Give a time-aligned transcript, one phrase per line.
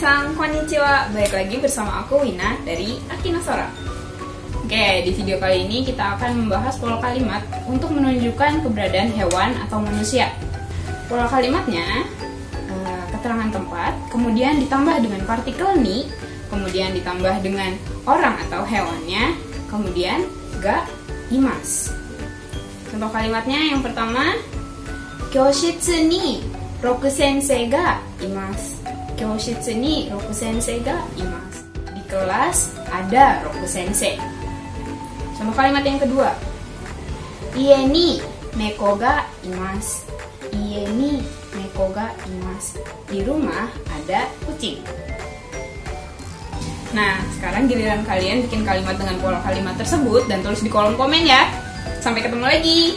[0.00, 3.68] Konnichiwa, balik lagi bersama aku Wina dari Akinasora
[4.64, 9.76] Oke, di video kali ini kita akan membahas pola kalimat untuk menunjukkan keberadaan hewan atau
[9.76, 10.32] manusia.
[11.04, 11.84] Pola kalimatnya,
[12.48, 16.08] eh, keterangan tempat, kemudian ditambah dengan partikel ni
[16.48, 17.76] Kemudian ditambah dengan
[18.08, 19.36] orang atau hewannya
[19.68, 20.24] Kemudian
[20.64, 20.88] ga
[21.28, 21.92] imas
[22.88, 24.32] Contoh kalimatnya yang pertama
[25.28, 26.40] Kyoshitsu ni
[26.80, 28.79] roku sensei ga imasu
[29.19, 31.65] 教室に6先生がいます
[31.95, 34.19] di kelas ada roku sensei
[35.39, 36.35] contoh kalimat yang kedua
[37.55, 38.19] ie ni
[38.59, 40.07] neko ga imasu
[40.51, 41.23] ie ni
[41.55, 44.83] neko ga imasu di rumah ada kucing
[46.95, 51.27] Nah, sekarang giliran kalian bikin kalimat dengan pola kalimat tersebut dan tulis di kolom komen
[51.27, 51.43] ya.
[51.99, 52.95] Sampai ketemu lagi.